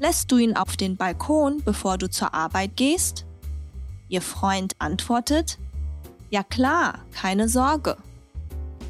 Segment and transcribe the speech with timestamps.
[0.02, 3.24] Lässt du ihn auf den Balkon, bevor du zur Arbeit gehst?
[4.08, 5.60] Ihr Freund antwortet,
[6.28, 7.96] ja klar, keine Sorge.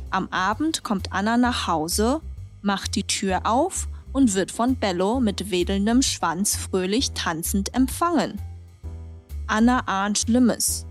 [0.09, 2.23] Am Abend kommt Anna nach Hause,
[2.63, 8.41] macht die Tür auf und wird von Bello mit wedelndem Schwanz fröhlich tanzend empfangen.
[9.47, 10.87] Anna ahnt Schlimmes,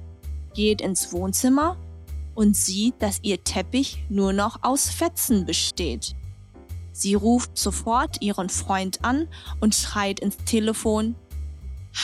[0.53, 1.77] geht ins Wohnzimmer
[2.35, 6.13] und sieht, dass ihr Teppich nur noch aus Fetzen besteht.
[6.92, 9.28] Sie ruft sofort ihren Freund an
[9.60, 11.14] und schreit ins Telefon.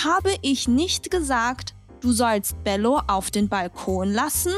[0.04, 4.52] Habe ich nicht gesagt, du sollst Bello auf den Balkon lassen?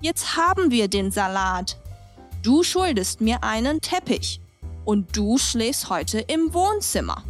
[0.00, 1.78] Jetzt haben wir den Salat.
[2.42, 4.40] Du schuldest mir einen Teppich
[4.84, 7.24] und du schläfst heute im Wohnzimmer.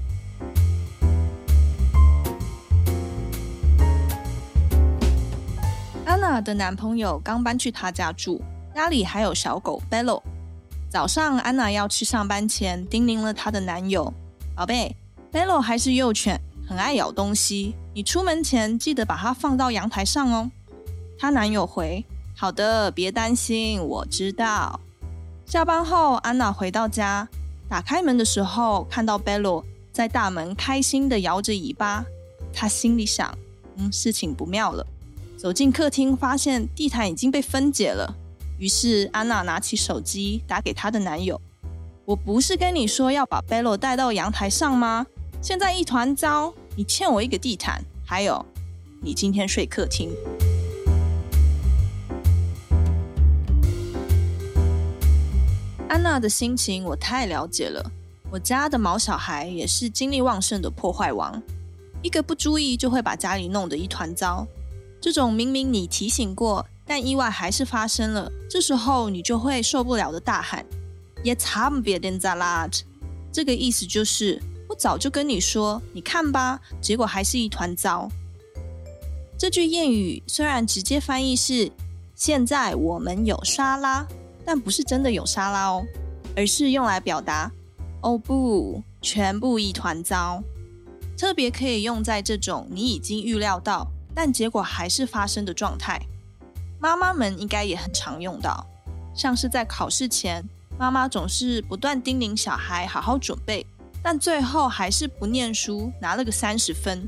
[6.05, 8.42] Anna 的男朋友刚搬去她家住，
[8.75, 10.23] 家里还有小狗 Bello。
[10.92, 14.14] 早上，安娜要去上班前，叮咛了她的男友
[14.53, 14.94] ：“宝贝
[15.31, 17.73] ，Bello 还是幼犬，很爱咬东西。
[17.94, 20.52] 你出门前记得把它放到阳台上哦。”
[21.17, 24.81] 她男友回：“好的，别担心，我知道。”
[25.48, 27.26] 下班后，安娜回到家，
[27.70, 32.04] 打开门的时候，看到 Bello 在大门开心地摇着尾巴。
[32.52, 33.33] 她心里想
[33.80, 34.86] ：“嗯，事情不妙了。”
[35.39, 38.14] 走进客厅，发现地毯已经被分解了。
[38.61, 41.42] 于是安娜拿起手机打给她的男友
[42.05, 45.08] ：“我不是跟你说要把 Bello 带到阳台上吗？
[45.42, 48.45] 现在一团糟，你欠我一个地毯，还有
[49.02, 50.11] 你今天睡客厅。”
[55.89, 57.83] 安娜的心情我太了解了。
[58.30, 61.42] 我家的毛小孩也是精力旺盛的破坏王，
[62.04, 64.45] 一个不注意就会把家里弄得一团糟。
[65.02, 66.64] 这种明明你提醒过。
[66.94, 70.66] 但意外还是发生了，这时候你就会受不了的大喊
[71.24, 72.82] ：“Jetzt haben wir den Salat！”
[73.32, 78.10] 这个意思就是我早就跟你说，你看吧，结果还是一团糟。
[79.38, 81.72] 这句谚语虽然直接翻译是
[82.14, 84.06] “现在我们有沙拉”，
[84.44, 85.86] 但不是真的有沙拉哦，
[86.36, 87.50] 而是用来表达
[88.04, 90.44] “哦不，全部一团糟”。
[91.18, 95.98] 特别可以用在这种你已经预料到，但结果还是发生的状态。
[96.81, 98.65] 妈妈们应该也很常用到，
[99.14, 100.43] 像是在考试前，
[100.80, 103.64] 妈妈总是不断叮咛小孩好好准备，
[104.02, 107.08] 但最后还是不念书，拿了个三十分，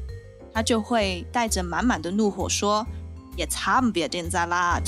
[0.53, 2.85] 她就会带着满满的怒火说
[3.35, 4.83] ：“Jetzt haben wir den Salat。”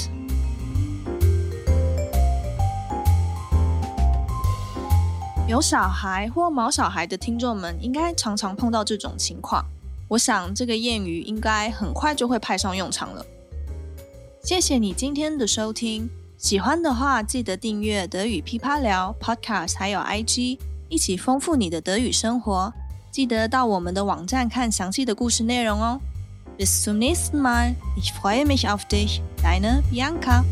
[5.49, 9.65] 有小孩或毛小孩的听众们，应该常常碰到这种情况。
[10.09, 13.25] 我想这个谚语应该很快就会派上用场了。
[14.45, 16.07] 谢谢你今天的收听，
[16.37, 22.71] 喜欢的话记得订阅德语噼啪聊 Podcast，还有 IG，一起丰富你的德语生活。
[23.09, 25.99] 记得到我们的网站看详细的故事内容哦。
[26.59, 27.73] Bis zum nächsten Mal.
[27.97, 29.19] Ich freue mich auf dich.
[29.41, 30.43] Deine Bianca.